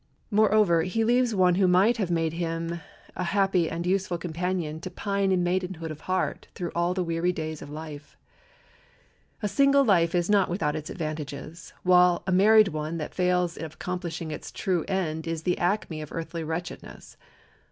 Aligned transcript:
Moreover, 0.31 0.81
he 0.81 1.03
leaves 1.03 1.35
one 1.35 1.53
who 1.61 1.67
might 1.67 1.97
have 1.97 2.09
made 2.09 2.33
him 2.33 2.81
a 3.15 3.23
happy 3.23 3.69
and 3.69 3.85
useful 3.85 4.17
companion 4.17 4.79
to 4.81 4.89
pine 4.89 5.31
in 5.31 5.43
maidenhood 5.43 5.91
of 5.91 6.01
heart 6.09 6.47
through 6.55 6.71
all 6.73 6.95
the 6.95 7.03
weary 7.03 7.31
days 7.31 7.61
of 7.61 7.69
life. 7.69 8.17
A 9.43 9.47
single 9.47 9.85
life 9.85 10.15
is 10.15 10.27
not 10.27 10.49
without 10.49 10.75
its 10.75 10.89
advantages, 10.89 11.71
while 11.83 12.23
a 12.25 12.31
married 12.31 12.69
one 12.69 12.97
that 12.97 13.13
fails 13.13 13.57
of 13.57 13.75
accomplishing 13.75 14.31
its 14.31 14.51
true 14.51 14.83
end 14.87 15.27
is 15.27 15.43
the 15.43 15.59
acme 15.59 16.01
of 16.01 16.11
earthly 16.11 16.43
wretchedness. 16.43 17.15